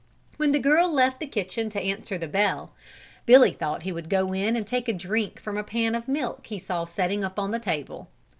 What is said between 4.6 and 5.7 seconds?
take a drink from a